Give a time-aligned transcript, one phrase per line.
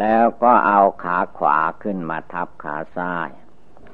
[0.00, 3.30] แล้วก็เอาขาขวาขึ้นมาทับขาซ้าย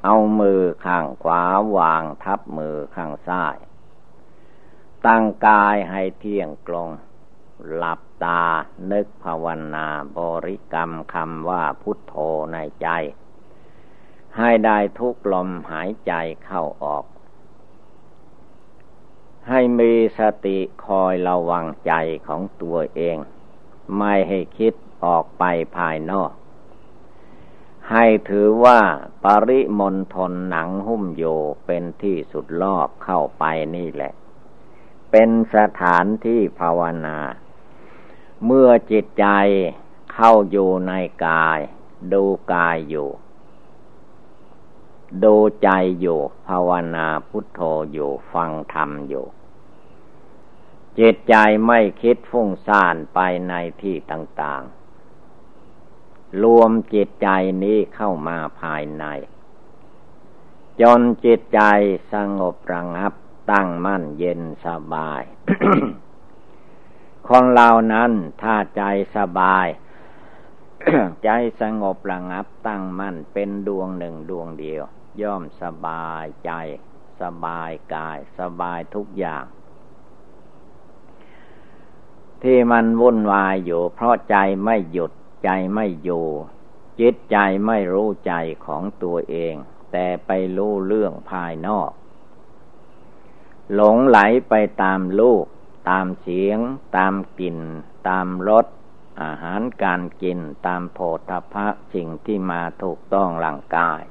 [0.04, 1.42] เอามือข้างขวา
[1.76, 3.56] วางทับมือข้างซ้าย
[5.06, 6.88] ตั้งกายให้เที่ยงตรง
[7.74, 8.44] หลับตา
[8.90, 9.86] นึกภาวนา
[10.18, 12.14] บริกรรมคำว่าพุทโธ
[12.52, 12.88] ในใจ
[14.38, 16.12] ให้ได้ทุกลมหายใจ
[16.44, 17.04] เข้าออก
[19.48, 21.92] ให้มีสติคอยระวังใจ
[22.26, 23.16] ของตัวเอง
[23.98, 24.74] ไม่ให้คิด
[25.04, 25.44] ออกไป
[25.76, 26.30] ภายนอก
[27.90, 28.80] ให้ถือว่า
[29.24, 31.24] ปริมณฑลหนังหุ้มโย
[31.66, 33.44] เป็นที่สุดรอบเข้าไป
[33.76, 34.12] นี่แหละ
[35.10, 37.18] เป็นสถานที่ภาวนา
[38.44, 39.26] เมื่อจิตใจ
[40.12, 40.92] เข้าอยู่ใน
[41.26, 41.58] กาย
[42.12, 43.08] ดูกายอยู่
[45.24, 47.60] ดูใจอยู่ ภาวนาพุทโธ
[47.92, 49.26] อยู่ฟังธรรมอยู่
[50.98, 51.34] จิตใจ
[51.66, 54.81] ไม่คิดฟุ้งซ่านไปในที่ต่าง ๆ
[56.42, 57.28] รวมจิตใจ
[57.62, 59.04] นี้เข้ามาภายใน
[60.80, 61.60] จนจิตใจ
[62.12, 63.12] สงบระงับ
[63.52, 65.22] ตั้งมั่นเย็นสบาย
[67.28, 68.82] คนเรานั้นถ้าใจ
[69.16, 69.66] สบาย
[71.24, 74.82] ใจสงบระงับตั้งมั่นเป็นดวงหนึ่งดวงเดียว
[75.20, 76.52] ย่อมสบายใจ
[77.20, 79.44] สบายกาย สบายทุกอย่าง
[82.42, 85.12] ที่มันวุ่นวายอยู่เพราะใจไม่หยุด
[85.44, 86.26] ใจไม่อยู่
[87.00, 88.34] จิตใจไม่รู้ใจ
[88.66, 89.54] ของตัวเอง
[89.92, 91.90] แต่ไปรู้เรื่องภายนอก
[93.74, 95.44] หลงไหลไปตามลูก
[95.90, 96.58] ตามเสียง
[96.96, 97.58] ตามกลิ่น
[98.08, 98.66] ตามรส
[99.22, 100.98] อาหารการกินตามโพ
[101.28, 104.02] ธพะสิ่งที่มาถูกต้องร่างกาย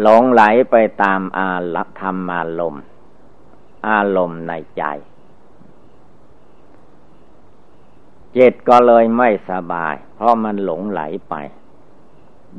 [0.00, 2.84] หลงไหลไปตามอารธรรมอารมณ์
[3.88, 4.84] อารมณ์ในใจ
[8.36, 11.34] จิตก็เลยไม่สบาย เพราะมันหลงไหลไป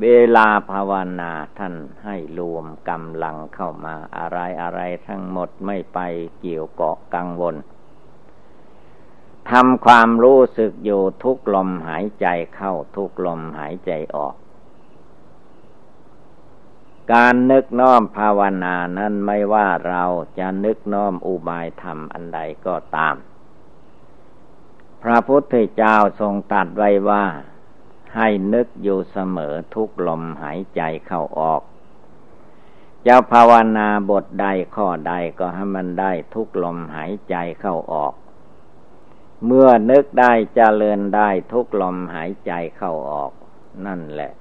[0.02, 1.74] เวลาภาวนาท่าน
[2.04, 5.98] ให้รวมกำลังเข้ามาอะไรอะไรทั้งหมดไม่ไป
[6.40, 7.56] เกี่ยวเกาะกังวล
[9.50, 14.34] ทำความรู้สึกอยู่ทุกลมหายใจเข้าทุกลมหายใจออก
[17.12, 20.04] การนึกน้อมภาวนานั้นไม่ว่าเรา
[20.38, 23.16] จะนึกน้อมอุบายธรรมอันใดก็ตาม
[25.10, 27.24] ระพุทธเจ้าทรงตัดไว้ว่า
[28.16, 31.62] ให้นึกอยู่เสมอทุกลมหายใจเข้าออก
[33.06, 38.14] จะภาวนาบทใดข้อใดก็ให้มันได้ทุกลมหายใจเข้าออก
[39.44, 43.32] เมื่อนึกได้จเจริญได้ทุกลมหายใจเข้าออก
[43.86, 44.32] นั่นแหละ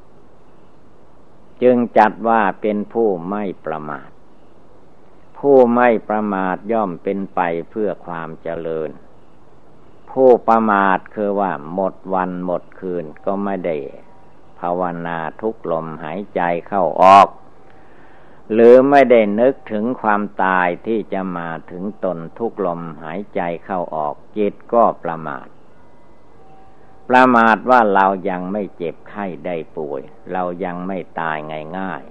[1.61, 4.09] จึงจัดว่าเป็นผู้ไม่ประมาท
[5.39, 7.39] ผู้ไม่ประมาทย่อมเป็นไป
[7.69, 8.89] เพื่อความเจริญ
[10.15, 13.75] ผู้ประมาทคือว่าหมดวันหมดคืนก็ไม่ได้
[14.59, 17.27] ภาวนาทุกลมหายใจเข้าออก
[18.53, 25.47] หรือไม่ได้นึกถึงความตายที่จะมาถึงตนทุกลมหายใจเข้าออก จิตก็ประมาท
[27.09, 30.01] ประมาทว่าเรายังไม่เจ็บไข้ได้ป่วย
[30.31, 31.37] เรายังไม่ตาย
[31.77, 32.03] ง่าย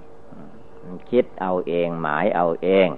[0.51, 2.89] ๆคิดเอาเองหมายเอาเอง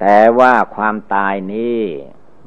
[0.00, 1.82] แต่ว่าความตายนี้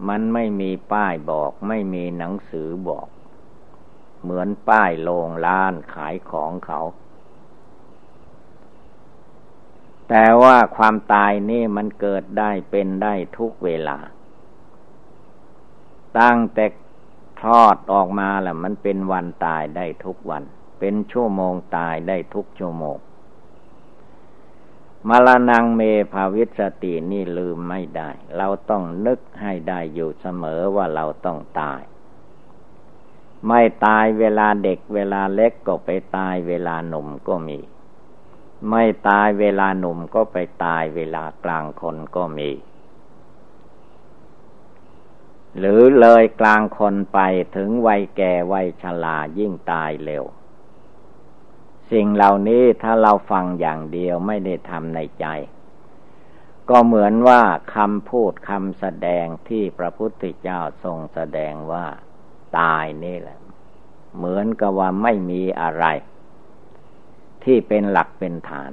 [0.07, 3.07] มันไม่มีป้ายบอก ไม่มีหนังสือบอก
[4.21, 6.81] เหมือนป้ายโรงร้านขายของเขา
[10.09, 13.97] แต่ว่าความตายนี่มันเกิดได้เป็นได้ทุกเวลา
[16.19, 16.65] ตั้งแต่
[17.43, 20.43] ทอดออกมาแหละมันเป็นวันตายได้ทุกวัน
[20.79, 22.97] เป็นชั่วโมงตายได้ทุกชั่วโมง
[25.09, 25.81] มรณงเม
[26.13, 31.81] ภาวิสตินี่ลืมไม่ได้ เราต้องนึกให้ได้อยู่เสมอว่าเราต้องตาย
[33.47, 37.59] ไม่ตายเวลาเด็กเวลาเล็กก็ไปตายเวลาหนุ่มก็มี
[38.69, 42.51] ไม่ตายเวลาหนุ่มก็ไปตายเวลากลางคนก็มี
[45.57, 47.19] หรือเลยกลางคนไป
[47.55, 50.25] ถึงวัยแก่วัยชรายิ่งตายเร็ว
[51.91, 55.25] สิ่งเหล่านี้ถ้าเราฟังอย่างเดียวไม่ได้ทำในใจ
[56.69, 57.41] ก็เหมือนว่า
[57.75, 61.85] คำพูดคำแสดงที่พระพุทธเจ้าทรงแสดงว่า
[62.59, 63.39] ตายนี่แหละ
[64.17, 65.85] เหมือนกับว่าไม่มีอะไร
[67.43, 68.71] ที่เป็นหลักเป็นฐาน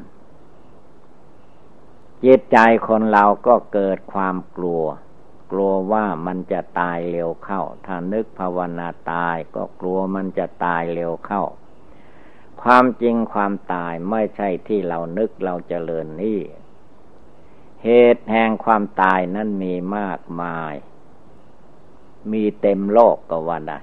[2.24, 4.84] จิตใจคนเราก็เกิดความกลัว
[5.52, 11.44] กลัวว่ามันจะตายเร็วเข้า ถ้านึกภาวนาตายก็กลัวมันจะตายเร็วเข้า
[12.62, 16.40] ความจริงความตายไม่ใช่ที่เรานึกเราจเจริญนี่
[17.84, 20.74] เหตุแห่งความตายนั้นมีมากมาย
[22.32, 23.78] มีเต็มโลกก็ว่าได้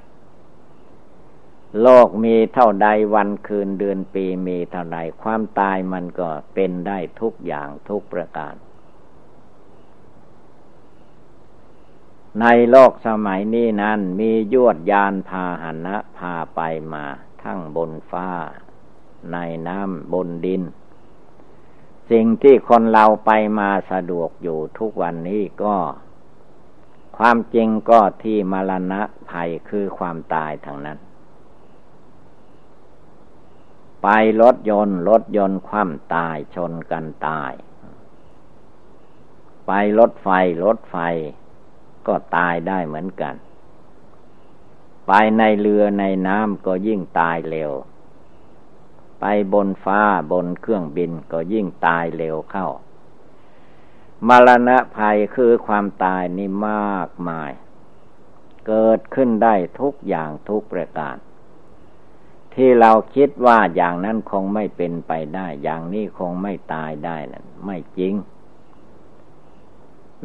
[1.81, 8.56] โลกมีเท่าใดวันคืนเดือนปีมีเท่าใดความตายมันก็เป็นได้ทุกอย่างทุกประการ
[12.42, 16.62] ในโลกสมัยนี้นั้นมียวดยานพาหนะพาไป
[16.94, 17.06] มา
[17.44, 18.30] ทั้งบนฟ้า
[19.33, 19.38] ใน
[19.68, 20.63] น้ำบนดิน
[22.12, 25.75] สิ่งที่คนเราไปมาสะดวกอยู่ทุกวันนี้ก็
[27.18, 31.00] ความจริงก็ที่มรณะภัยคือความตายทางนั้น
[34.04, 34.07] ไป
[34.42, 37.54] รถยนต์รถยนต์คว่ำตายชนกันตาย
[39.68, 40.27] ไปรถไฟ
[40.63, 40.95] รถไฟ
[42.07, 43.36] ก็ตายได้เหมือนกัน
[45.07, 47.72] ไปในเรือในน้ำก็ยิ่งตายเร็ว
[49.19, 50.01] ไปบนฟ้า
[50.31, 52.67] บนเครื่องบินก็ยิ่งตายเร็วเข้า
[54.27, 57.51] มรณะภัยคือความตายนี่มากมาย
[58.67, 61.15] เกิดขึ้นได้ทุกอย่างทุกประการ
[62.53, 68.13] ที่เราคิดว่าอย่างนั้นคงไม่เป็นไปได้ อย่างนี้คงไม่ตายได้นั่นไม่จริง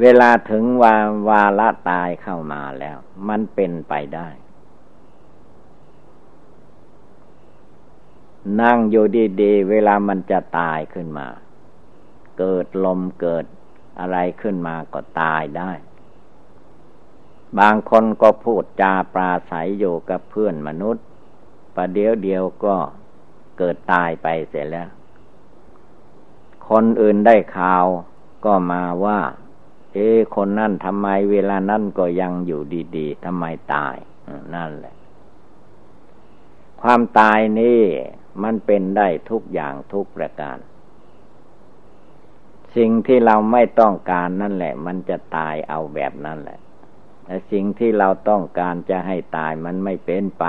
[0.00, 0.96] เวลาถึงวา
[1.28, 2.96] วาละตายเข้ามาแล้ว
[3.28, 4.28] มันเป็นไปได้
[8.60, 9.06] นั่งอยู่
[9.42, 11.28] ดีๆ เวลามันจะตายขึ้นมา
[12.38, 13.44] เกิดลมเกิด
[14.00, 15.70] อะไรขึ้นมาก็ตายได้
[17.58, 21.04] บางคนก็พูดจาปราศัยอยู่กับเพื่อนมนุษย์
[21.74, 22.76] ประเดี๋ยวเดียวก็
[23.58, 24.88] เกิดตายไปเสร็จแล้ว
[26.68, 27.86] คนอื่นได้ข่าว
[28.44, 29.20] ก็มาว่า
[29.92, 32.60] เอ๊คนนั่นทำไมเวลานั่นก็ยังอยู่
[32.96, 33.44] ดีๆทำไม
[33.74, 33.96] ตาย
[34.54, 34.94] นั่นแหละ
[36.80, 37.82] ความตายนี่
[38.42, 40.58] มันเป็นได้ทุกอย่างทุกประการ
[42.76, 46.58] สิ่งที่เราไม่ต้องการนั่นแหละ มันจะตายเอาแบบนั้นแหละ
[47.24, 50.44] แต่สิ่งที่เราต้องการจะให้ตายมันไม่เป็นไป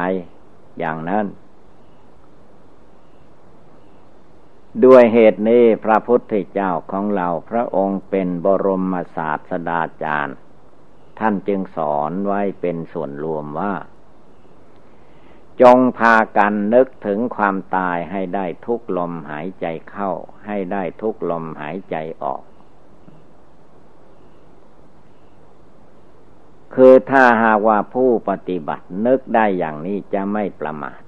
[0.80, 1.26] อย่างนั้น
[4.86, 10.38] ด้วยเหตุนี้พระพุทธเจ้าของเราพระองค์เป็นบรมศาสดาจารย์
[11.20, 13.74] ท่านจึงสอนไว้เป็นส่วนรวมว่า
[15.62, 20.12] จงพากันนึกถึงความตายให้ได้ทุกลมหายใจเข้า
[20.46, 22.42] ให้ได้ทุกลมหายใจออก
[26.76, 31.02] คือถ้าหากว่าผู้ปฏิบัตินึกได้อย่างนี้จะไม่ประมาท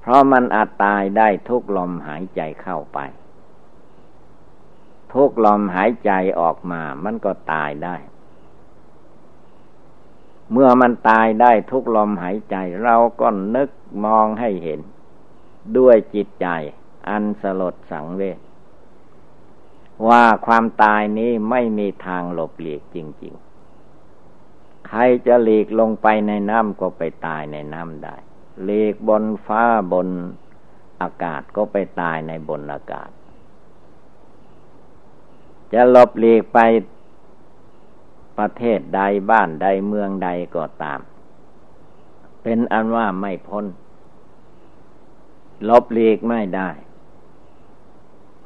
[0.00, 2.98] เพราะมันอาจตายได้ทุกลมหายใจเข้าไป
[5.14, 7.96] ทุกลมหายใจออกมามันก็ตายได้
[10.52, 13.70] เมื่อมันตายได้ทุกลมหายใจ เราก็นึก
[14.04, 14.80] มองให้เห็น
[15.76, 16.46] ด้วยจิตใจ
[17.08, 18.38] อันสลดสังเวช
[20.08, 23.34] ว่าความตายนี้ไม่มีทางหลบหลีกจริง
[24.10, 28.16] ๆ ใครจะหลีกลงไปในน้ำก็ไปตายในน้ำได้
[28.64, 29.62] หลีกบนฟ้า
[29.92, 30.08] บน
[31.02, 33.10] อากาศก็ไปตายในบนอากาศ
[35.72, 36.58] จะหลบหลีกไป
[38.38, 39.00] ประเทศใด
[39.30, 41.00] บ้านใดเมืองใดก็ตาม
[42.42, 43.66] เป็นอันว่าไม่พ้น
[45.68, 46.70] ลบหลีกไม่ได้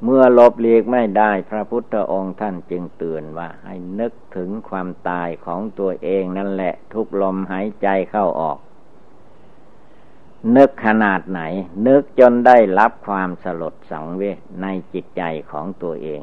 [0.04, 8.58] เมื่อลบเลีกไม่ได้ พระพุทธองค์ท่านจึงเตือนว่าให้นึกถึงความตายของตัวเองนั่นแหละ ทุกลมหายใจเข้าออก
[10.56, 11.40] นึกขนาดไหน
[11.86, 16.20] นึกจนได้รับความสลดสังเวชในจิตใจของตัวเอง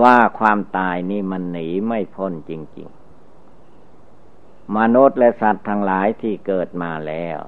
[0.00, 2.88] ว่าความตายนี่มันหนีไม่พ้นจริง
[3.82, 7.38] ๆ มนุษย์และสัตว์ทั้งหลายที่เกิดมาแล้ว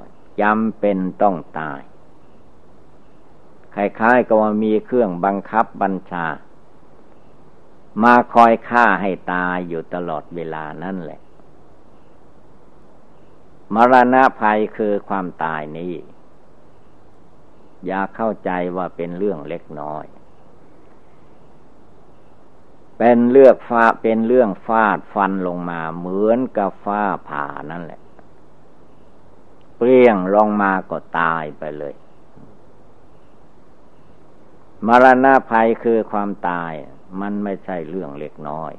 [0.40, 1.80] จำเป็นต้องตาย
[3.74, 6.26] คล้ายๆกับว่ามีเครื่องบังคับบัญชา
[8.02, 11.20] มาคอยฆ่าให้ตายอยู่ตลอดเวลานั่นแหละ
[13.74, 15.94] มรณะภัยคือความตายนี้
[17.86, 20.04] อย่าเข้าใจว่าเป็นเรื่องเล็กน้อย
[22.98, 28.00] เป็นเลือกฟ้าเป็นเรื่องฟาดฟันลงมา เหมือนกับฟ้าผ่านั่นแหละ
[29.76, 31.94] เปรี้ยงลงมาก็ตายไปเลย
[34.86, 36.72] มรณะภัยคือความตาย
[37.20, 38.72] มันไม่ใช่เรื่องเล็กน้อย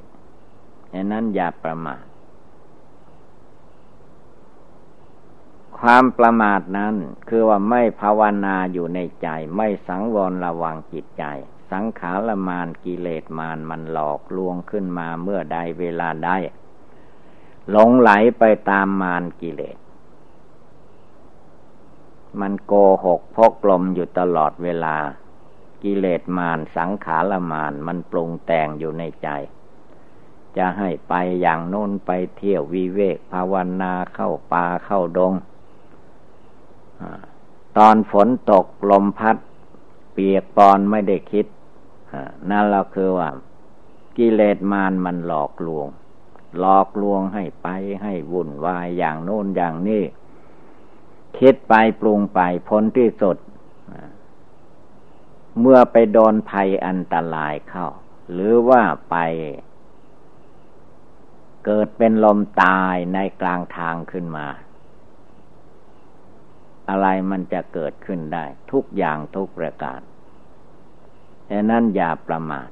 [0.92, 2.04] ดังนั้นอย่าประมาท
[5.78, 6.94] ความประมาทนั้น
[7.28, 11.24] คือว่าไม่ภาวนาอยู่ในใจ ไม่สังวรระวังจิตใจ
[11.72, 16.30] สังขารมานกิเลสมานมันหลอกลวงขึ้นมาเมื่อใดเวลาใด
[17.70, 19.76] หลงไหลไปตามมานกิเลส
[22.40, 22.72] มันโก
[23.04, 24.96] หกพกลมอยู่ตลอดเวลา
[25.82, 29.28] กิเลสมารสังขารมารมันปรุงแต่งอยู่ในใจ
[30.56, 35.32] จะให้ไปอย่างโน้นไปเที่ยววิเวกภาวนาเข้าป่าเข้าดง
[37.78, 39.36] ตอนฝนตกลมพัด
[40.12, 41.46] เปียกปอนไม่ได้คิด
[42.50, 43.28] นั่นเราคือว่า
[44.16, 45.88] กิเลสมารมันหลอกลวง
[46.58, 47.68] หลอกลวงให้ไป
[48.02, 50.02] ให้วุ่นวายอย่างโน้นอย่างนี้
[51.38, 53.36] คิดไปปรุงไปพ้นที่สุด
[55.60, 57.86] เมื่อไปโดนภัยอันตรายเข้า
[58.32, 59.16] หรือว่าไป
[61.64, 64.46] เกิดเป็นลมตายในกลางทางขึ้นมา
[66.88, 70.00] อะไรมันจะเกิดขึ้นได้ ทุกอย่างทุกประการ
[71.50, 72.68] ดังนั้นอย่าประมาท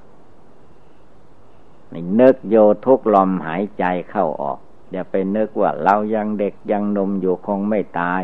[2.20, 2.56] นึกโย
[2.86, 4.58] ทุกลมหายใจเข้าออก
[4.92, 8.22] อย่าไปนึกว่าเรายังเด็กยังนมอยู่คงไม่ตาย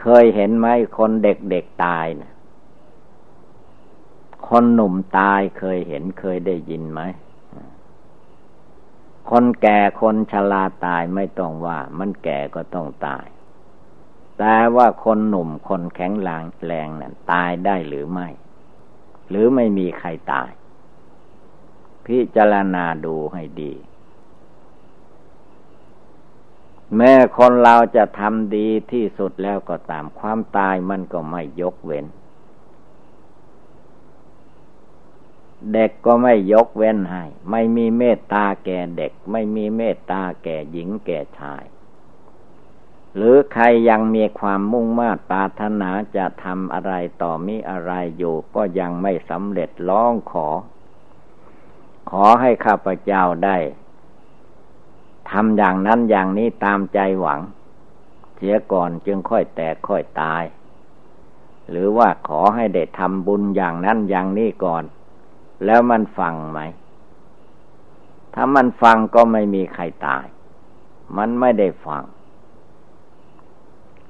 [0.00, 0.66] เคยเห็นไหม
[0.98, 2.32] คนเด็กเด็กตายนะ
[4.48, 7.00] คนหนุ่มตายเคยเห็นเคยได้ยินไหม
[9.30, 13.26] คนแก่คนชราตายไม่ต้องว่า มันแก่ก็ต้องตาย
[14.44, 18.28] แต่ว่าคนหนุ่มคนแข็งแรงแรงนั้นตายได้หรือไม่
[19.28, 20.50] หรือไม่มีใครตาย
[22.06, 23.72] พิจารณาดูให้ดี
[26.96, 32.06] แม้คนเราจะทำดีที่สุดแล้วก็ตามความตายมันก็ไม่ยกเว้น
[35.72, 41.64] เด็กก็ไม่ยกเว้นให้ ไม่มีเมตตาแก่เด็ก ไม่มีเมตตาแก่หญิงแก่ชาย
[43.16, 46.92] หรือใครยังมีความมุ่งมา่ปรารถนาจะทำอะไร
[47.22, 50.48] ต่อมีอะไรอยู่ ก็ยังไม่สำเร็จร้องขอ
[52.10, 53.58] ขอให้ข้าพเจ้าได้
[55.30, 57.40] ทำอย่างนั้นอย่างนี้ตามใจหวัง
[58.36, 60.42] เสียก่อนจึงค่อยแตกค่อยตาย
[61.70, 64.84] หรือว่าขอให้ได้ทำบุญอย่างนั้นอย่างนี้ก่อน
[65.64, 66.60] แล้วมันฟังไหม
[68.34, 70.24] ถ้ามันฟังก็ไม่มีใครตาย
[71.16, 72.02] มันไม่ได้ฟัง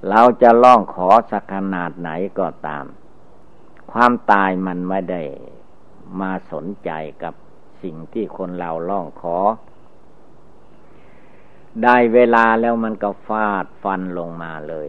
[0.08, 2.84] เราจะล่องขอสักขนาดไหนก็ตาม
[3.92, 5.22] ความตายมันไม่ได้
[6.20, 6.90] มาสนใจ
[7.22, 7.34] กับ
[7.82, 9.38] สิ่งที่คนเราล่องขอ
[11.82, 14.88] ได้เวลาแล้วมันก็ฟาดฟันลงมาเลย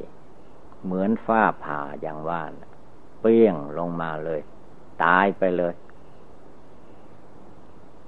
[0.84, 2.42] เหมือนฟ้าผ่าอย่างว่า
[3.22, 4.42] เปี้ยงลงมาเลย
[5.04, 5.74] ตายไปเลย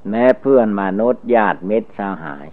[0.09, 2.47] แม้เพื่อนมนุษย์ญาติมิตรสหาย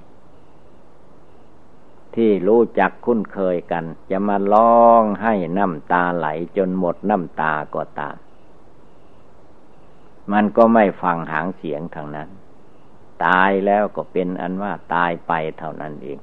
[2.17, 6.27] ที่รู้จักคุ้นเคยกัน จะมาร้องให้น้ำตาไหล
[6.57, 8.17] จนหมดน้ำตาก็ตาม
[10.33, 12.29] มันก็ไม่ฟังหางเสียงทางนั้น
[13.25, 16.19] ตายแล้วก็เป็นอันว่าตายไปเท่านั้นเอง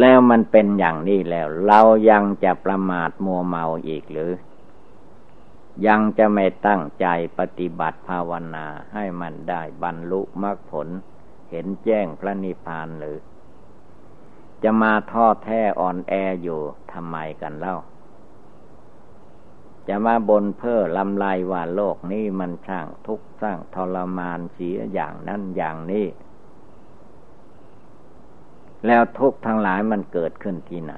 [0.00, 4.32] แล้วมันเป็นอย่างนี้แล้ว เรายังจะประมาทมัวเมาอีกหรือ
[5.86, 7.06] ยังจะไม่ตั้งใจ
[7.38, 10.88] ปฏิบัติภาวนาให้มันได้บรรลุมรรคผล
[11.50, 13.16] เห็นแจ้งพระนิพพานหรือ
[14.68, 16.60] จะมาท้อแท้อ่อนแออยู่
[16.92, 17.76] ทำไมกันเล่า
[19.88, 26.06] จะมาบนเพ้อลำลายว่าโลกนี้มันช่างทุกข์สร้างทรมานเสียอย่างนั้นอย่างนี้
[28.86, 30.94] แล้วทุกข์ทั้งหลายมันเกิดขึ้นที่ไหน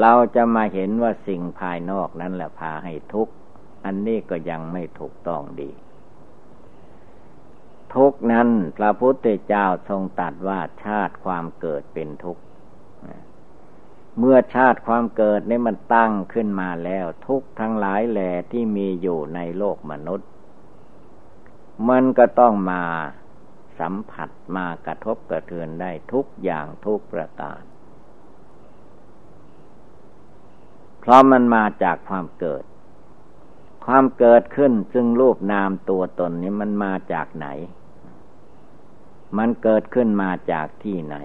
[0.00, 3.32] เราจะมาเห็นว่าสิ่งภายนอกนั้นแหละพาให้ทุกข์
[3.84, 5.70] อันนี้ก็ยังไม่ถูกต้องดี
[7.96, 12.42] ทุกนั้นพระพุทธเจ้าทรงตัดว่าชาติความเกิดเป็นทุกข์
[14.18, 20.28] เมื่อชาติความเกิดนี่มันตั้งขึ้นมาแล้ว ทุกทั้งหลายแหล่ที่มีอยู่ในโลกมนุษย์
[21.88, 22.82] มันก็ต้องมา
[23.78, 27.62] สัมผัสมากระทบกระเทือนได้ทุกอย่างทุกประการ
[31.00, 32.64] เพราะมันมาจากความเกิด
[33.86, 37.46] ความเกิดขึ้นซึ่งรูปนามตัวตนนี้มันมาจากไหน
[39.38, 41.16] มันเกิดขึ้นมาจากที่ไหน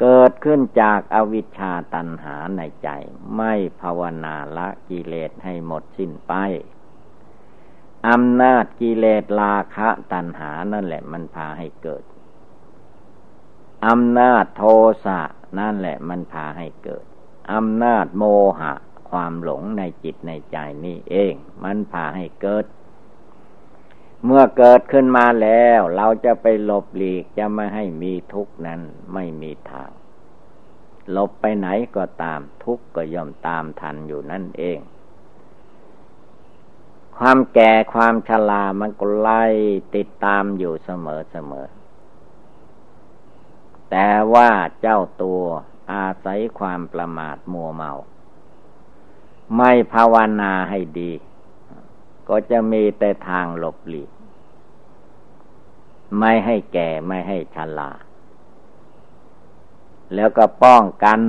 [0.00, 2.88] เกิดขึ้นจากอวิชชาตันหาในใจ
[3.36, 6.32] ไม่ภาวนาละกิเลสให้หมดสิ้นไป
[8.08, 12.04] อำนาจกิเลสราคะตันหานั่นแหละมันพาให้เกิด
[13.86, 14.62] อำนาจโท
[15.04, 15.20] สะ
[15.58, 17.04] นั่นแหละมันพาให้เกิด
[17.52, 18.24] อำนาจโม
[18.60, 18.72] หะ
[19.10, 22.64] ความหลงในจิตในใจนี่เอง มันพาให้เกิด
[24.24, 28.80] เมื่อเกิดขึ้นมาแล้ว เราจะไปหลบหลีกจะไม่ให้มีทุกข์นั้น
[29.14, 29.90] ไม่มีทาง
[31.10, 34.78] หลบไปไหนก็ตามทุกข์ก็ย่อมตามทันอยู่นั่นเอง
[37.16, 39.44] ความแก่ความชรามันก็ไล่
[39.94, 41.66] ติดตามอยู่เสมอเสมอ
[43.90, 44.50] แต่ว่า
[44.80, 45.42] เจ้าตัว
[45.92, 47.92] อาศัยความประมาทมัวเมา
[49.56, 51.12] ไม่ภาวนาให้ดี
[52.28, 54.10] ก็จะมีแต่ทางหลบหลีก
[56.18, 57.90] ไม่ให้แก่ไม่ให้ชรา
[60.14, 61.20] แล้วก็ป้องกัน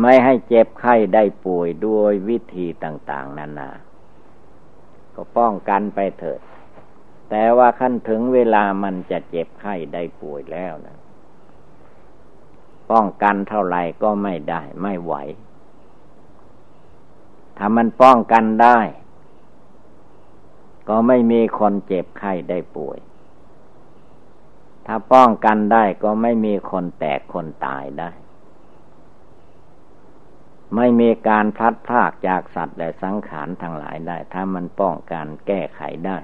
[0.00, 3.70] ไม่ให้เจ็บไข้ได้ป่วยด้วยวิธีต่าง ๆ นานา
[5.14, 6.40] ก็ป้องกันไปเถิด
[7.30, 10.96] แต่ว่าขั้นถึงเวลามันจะเจ็บไข้ได้ป่วยแล้วนะ
[12.90, 15.14] ป้องกันเท่าไหร่ก็ไม่ได้ ไม่ไหว
[17.58, 18.78] ถ้ามันป้องกันได้
[20.88, 22.98] ก็ไม่มีคนเจ็บไข้ได้ป่วย
[24.86, 28.10] ถ้าป้องกันได้ก็ไม่มีคนแตกคนตายได้
[30.76, 36.18] ไม่มีการพลัดพรากจากสัตว์และสังขารทั้งหลายได้ ถ้ามันป้องกันแก้ไขได้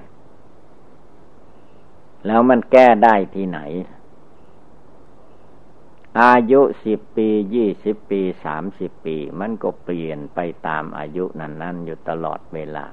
[2.25, 3.59] แล้วมันแก้ได้ที่ไหน
[6.21, 12.85] อายุสิบปียี่สิบปีสามสิบปี มันก็เปลี่ยนไปตามอายุนั้น ๆ อยู่ตลอดเวลา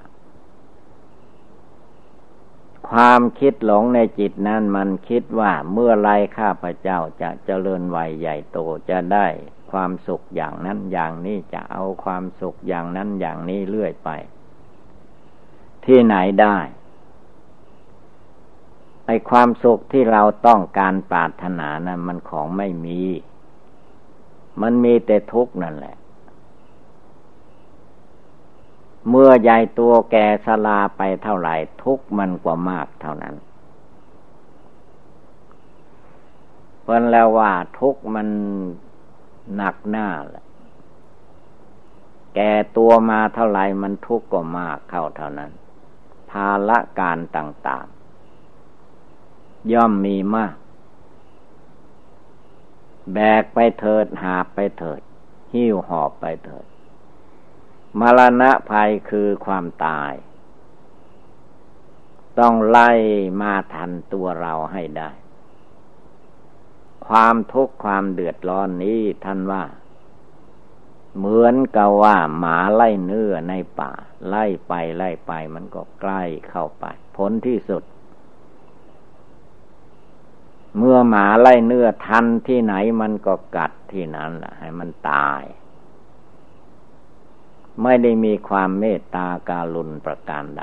[2.89, 8.59] ความคิดหลงในจิตนั้นมันคิดว่าเมื่อไรข้าพเจ้าจะเจริญวัยใหญ่โต
[8.91, 9.27] จะได้
[9.71, 14.11] ความสุขอย่างนั้นอย่างนี้จะเอาความสุขอย่างนั้นอย่างนี้เรื่อยไป
[15.85, 16.59] ที่ไหนได้
[19.07, 23.01] ไอความสุขที่เราต้องการปรารถนานะั้นมันของไม่มี
[24.63, 25.97] มันมีแต่ทุกข์นั่นแหละ
[29.09, 33.35] เมื่อใหญ่ตัวแก่สลาไปเท่าไหร่ ทุกมันกว่ามากเท่านั้น
[36.83, 38.29] เพราะแล้วว่าทุกมัน
[39.57, 40.45] หนักหน้าแหละ
[42.35, 45.51] แก่ตัวมาเท่าไหร่มันทุกข์ก็มากเข้าเท่านั้น
[46.31, 47.87] ภาละการต่าง
[48.63, 50.55] ๆ ย่อมมีมาก
[53.15, 55.01] แบกไปเถิดหาไปเถิด
[55.53, 56.65] หิ้วหอบไปเถิด
[57.99, 60.13] มรณะภัยคือความตาย
[62.39, 62.91] ต้องไล่
[63.41, 65.11] มาทันตัวเราให้ได้
[67.07, 69.65] ความทุกข์ความเดือดร้อนนี้ท่านว่า
[71.17, 73.93] เหมือนกับว่าหมาไล่เนื้อในป่า
[74.29, 76.85] ไล่ไปไล่ไปมันก็ใกล้เข้าไป
[77.17, 77.83] ผลที่สุด
[80.79, 85.43] เมื่อหมาไล่เนื้อทันที่ไหนมันก็กัดที่นั้นแหละให้มันตาย
[87.83, 90.63] ไม่ได้มีความเมตตาการุณประการใด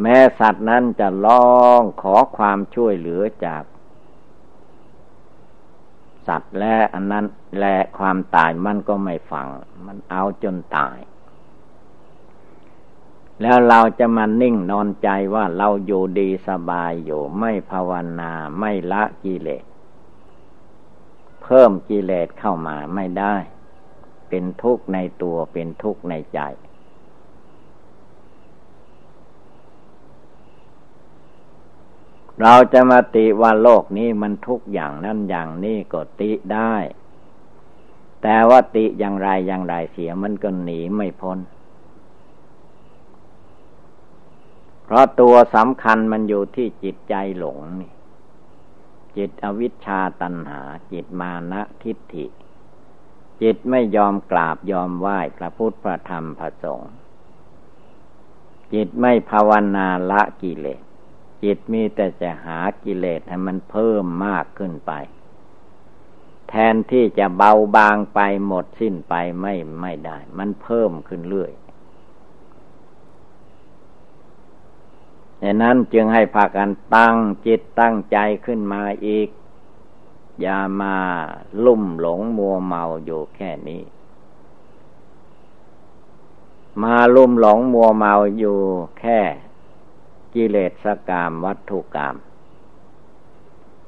[0.00, 1.46] แม้สัตว์นั้นจะร้อ
[1.80, 3.62] งขอความช่วยเหลือจาก
[6.26, 7.26] สัตว์และอันนั้น
[7.60, 9.46] และความตายมันก็ไม่ฟัง
[9.86, 10.98] มันเอาจนตาย
[13.42, 19.64] แล้วเราจะมานิ่งนอนใจว่าเราอยู่ดีสบายอยู่ไม่ภาวนาไม่ละกิเลส
[21.42, 23.34] เพิ่มกิเลสเข้ามาไม่ได้
[24.28, 26.40] เป็นทุกข์ในตัวเป็นทุกข์ในใจ
[32.42, 36.74] เราจะมาติว่าโลกนี้มันทุกอย่างนั้นอย่างนี้ก็ติได้
[38.22, 41.38] แต่ว่าติอย่างไรอย่างไรเสียมันก็หนีไม่พ้น
[44.84, 47.92] เพราะตัวสำคัญมันอยู่ที่จิตใจหลงนี่
[49.16, 50.60] จิตอวิชชาตัณหา
[50.92, 52.26] จิตมานะทิฏฐิ
[53.42, 56.92] จิตไม่ยอมกราบยอมไหว้พระพุทธพระธรรมพระสงฆ์
[58.72, 60.82] จิตไม่ภาวนาละกิเลส
[61.42, 64.92] จิตมีแต่จะหากิเลสให้มันเพิ่มมากขึ้นไป
[66.48, 71.52] แทนที่จะเบาบางไปหมดสิ้นไปไม่ไม่ได้ มันเพิ่มขึ้นเรื่อย
[75.42, 79.28] ดังนั้นจึงให้พากันตั้งจิตตั้งใจขึ้นมาอีก
[80.40, 80.96] อย่ามา
[81.64, 83.82] ลุ่มหลงมัวเมาอยู่แค่นี้
[86.82, 88.58] มาลุ่มหลงมัวเมาอยู่
[88.98, 89.20] แค่
[90.34, 92.16] กิเลสกามวัตถุกรรม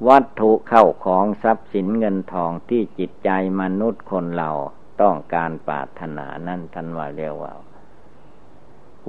[0.08, 4.50] วัตถุเข้าของทรัพย์สินเงินทองที่จิตใจมนุษย์คนเรา
[5.00, 7.52] ต้องการปรารถนานั่นท่านว่าเรียกว่า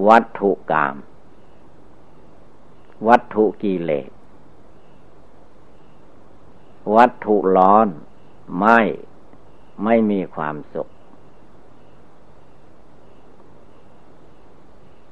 [0.08, 0.96] วัตถุกรรม
[3.08, 4.10] วัตถุกิเลส
[6.96, 7.88] วัตถุร้อน
[8.60, 8.80] ไม่
[9.84, 10.90] ไม่มีความสุข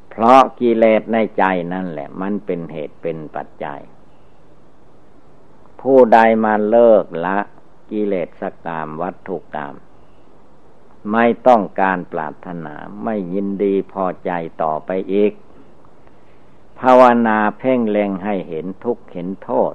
[0.10, 3.80] เพราะกิเลสในใจนั่นแหละ มันเป็นเหตุเป็นปัจจัย
[5.82, 7.38] ผู้ใดมาเลิกละ
[7.92, 9.76] กิเลสกามวัตถุกรรม
[11.12, 15.32] ไม่ต้องการปรารถนาไม่ยินดีพอใจต่อไปอีก
[16.80, 19.74] ภาวนาเพ่งเล็งให้เห็นทุกข์เห็นโทษ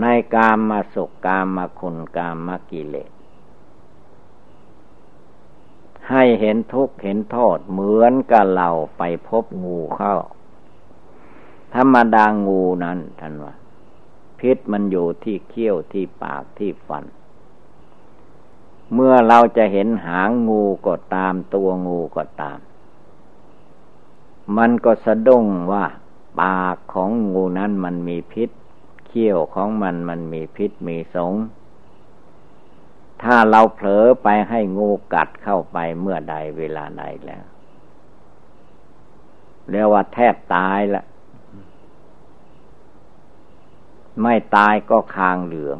[0.00, 3.10] ในกามมาสุขกามมาคุณกามมากิเลส
[6.10, 10.14] ให้เห็นทุกข์เห็นโทษเหมือนกับเราไปพบงูเข้า
[11.74, 13.54] ธรรมดางูนั้นท่านว่า
[14.38, 17.04] พิษมันอยู่ที่เขี้ยวที่ปากที่ฟัน
[18.92, 22.58] เมื่อเราจะเห็นหางงูก็ตามตัวงูก็ตาม
[24.56, 25.84] มันก็สะดุ้งว่า
[26.40, 28.50] ปากของงูนั้นมันมีพิษ
[29.16, 31.34] เขี้ยวของมันมันมีพิษมีสง
[33.22, 37.44] ถ้าเราเผลอไปให้งูกัดเข้าไปเมื่อใดเวลาใดแล้ว
[39.70, 41.04] เรียกว่าแทบตายละ
[44.22, 45.78] ไม่ตายก็คางเหลือง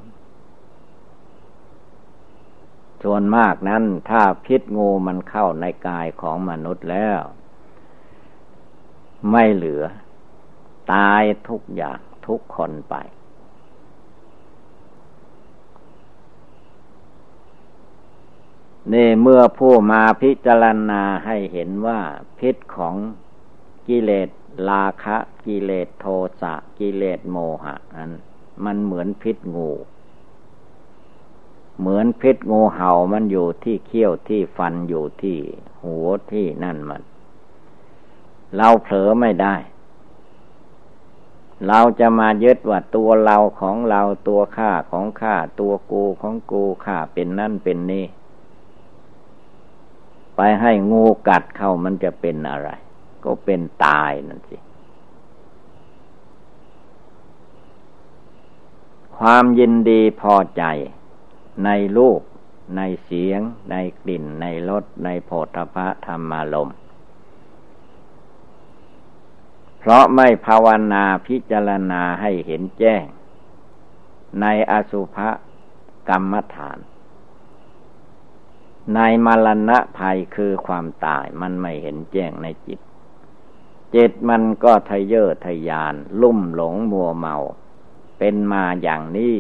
[3.03, 7.21] ส่วนมากนั้น ถ้าพิษงูมันเข้าในกายของมนุษย์แล้ว
[9.31, 9.83] ไม่เหลือ
[10.93, 12.97] ตายทุกอย่างทุกคนไป
[18.93, 22.01] นี่เมื่อผู้มาพิจารณาให้เห็นว่า
[22.39, 22.95] พิษของ
[23.89, 24.29] กิเลส
[24.69, 25.17] ราคะ
[25.47, 26.07] กิเลสโท
[26.41, 28.13] สะกิเลสโมหะนั้น
[28.65, 29.71] มันเหมือนพิษงู
[31.79, 35.39] เหมือนพิษงูเห่ามันอยู่ที่เขี้ยวที่ฟันอยู่ที่
[35.83, 37.03] หัวที่นั่นมัน
[38.57, 39.57] เราเผลอไม่ได้
[41.69, 48.07] เราจะมายึดว่าตัวเราของเราตัวข้าของข้าตัวกูของกูข้าเป็นนั่นเป็นนี่
[50.37, 52.71] ไปให้งูกัดเข้ามันจะเป็นอะไร
[53.25, 54.59] ก็เป็นตายนั่นสิ
[59.19, 60.65] ความยินดีพอใจ
[61.65, 62.21] ในรูป
[62.77, 66.71] ในเสียง ในกลิ่น ในรสในโผฏฐะธรรมารม
[69.79, 73.05] เพราะไม่ภาวนาพิจารณาให้เห็นแจ้ง
[74.41, 75.17] ในอสุภ
[76.09, 76.79] กรรมฐาน
[78.93, 82.81] ในมรณะภัยคือความตายมันไม่เห็นแจ้งในจิต
[83.95, 87.37] จิตมันก็ทะเยอทะยาน ลุ่มหลงมัวเมา
[88.19, 89.37] เป็นมาอย่างนี้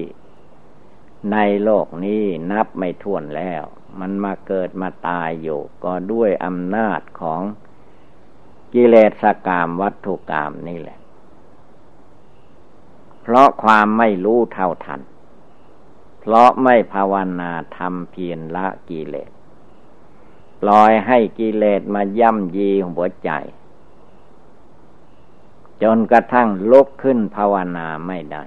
[1.32, 3.64] ในโลกนี้นับไม่ถ้วนแล้ว
[4.00, 7.40] มันมาเกิดมาตายอยู่ ก็ด้วยอำนาจของ
[8.74, 10.98] กิเลสกามวัตถุกรรมนี่แหละ
[13.22, 15.00] เพราะความไม่รู้เท่าทัน
[16.20, 19.30] เพราะไม่ภาวนาทำเพียรละกิเลส
[20.68, 23.30] ลอยให้กิเลสมาย่ำยีหัวใจ
[25.82, 28.44] จนกระทั่งลุกขึ้นภาวนาไม่ได้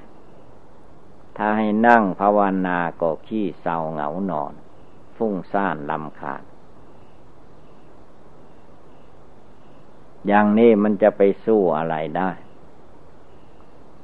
[1.38, 4.54] ถ้าให้นั่งภาวนาก็ขี้เศร้าเหงานอน
[5.16, 6.44] ฟุ้งซ่านลำคาญ
[10.28, 12.32] อย่างนี้มันจะไปสู้อะไรได้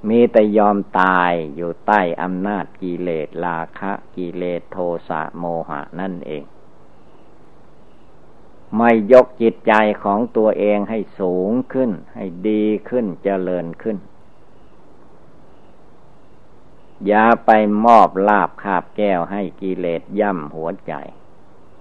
[0.10, 4.78] มีแต่ยอมตายอยู่ใต้อำนาจกิเลสราคะ กิเลสโท
[5.10, 6.44] สะโมหะนั่นเอง
[8.78, 13.98] ไม่ยกจิตใจของตัวเองให้สูงขึ้น ให้ดีขึ้นเจริญขึ้น
[17.08, 17.52] อย่าไป
[17.86, 20.94] มอบลาบคาบแก้วให้กิเลสย่ำหัวใจ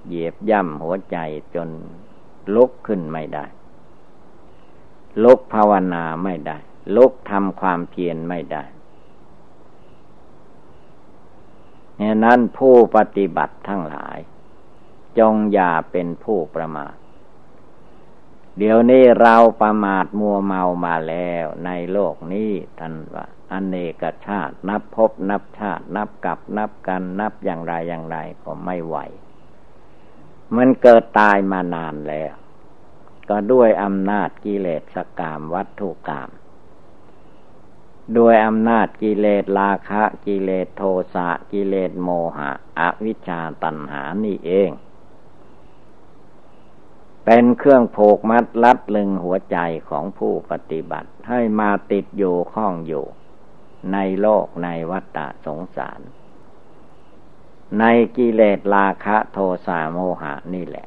[0.07, 1.19] เหยียบย่ำหัวใจ
[1.55, 1.69] จน
[2.55, 3.45] ลุกขึ้นไม่ได้
[5.23, 6.59] ลุกภาวนาไม่ได้
[6.97, 8.63] ลุกทำความเพียรไม่ได้
[11.99, 14.19] เหตุนั้นผู้ปฏิบัติทั้งหลาย
[15.19, 16.95] จงอย่าเป็นผู้ประมาท
[18.59, 28.97] เดี๋ยวนี้เราประมาทมัวเมามาแล้วในโลกนี้ท่านว่าอเนกชาติ นับพบนับชาติ นับกับนับกันนับอย่างไรอย่างไรก็ไม่ไหว
[30.57, 32.33] มันเกิดตายมานานแล้ว
[33.29, 36.31] ก็ด้วยอำนาจกิเลสกามวัตถุกรรม
[38.19, 40.83] ด้วยอำนาจกิเลสราคะ กิเลสโท
[41.15, 44.71] สะกิเลสโมหะ อวิชชาตัณหานี่เอง
[47.27, 49.59] เป็นเครื่องโผกมัดลัดลึงหัวใจ
[49.89, 53.05] ของผู้ปฏิบัติ ให้มาติดอยู่ข้องอยู่
[53.93, 56.01] ในโลกในวัฏฏะสงสาร
[57.79, 57.85] ใน
[58.17, 60.87] กิเลสราคะโทสะโมหะนี่แหละ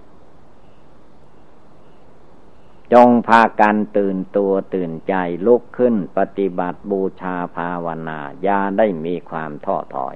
[2.93, 5.13] จงพากันตื่นตัวตื่นใจ
[5.45, 10.15] ลุกขึ้นปฏิบัติบูชาภาวนา อย่าได้มีความท้อถอย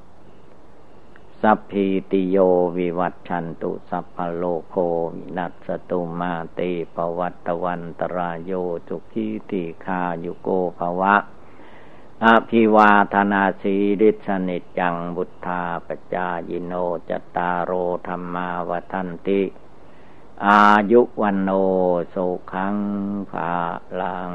[1.41, 2.37] สัพพีติโย
[2.77, 4.75] วิวัตชันตุสัพพโลโค
[5.13, 6.59] วินัสตุมาเต
[6.95, 8.51] ปวัตวันตรายโย
[8.87, 11.15] จุกีติคายุโกภวะ
[12.25, 16.73] อภิวาธนาสีริสนิจจังบุทธาปจายิโน
[17.09, 17.71] จตารโอ
[18.07, 19.41] ธรรมาวทันติ
[20.45, 21.49] อายุวันโน
[22.13, 22.75] สุขัง
[23.31, 23.51] ภา
[24.01, 24.31] ลัง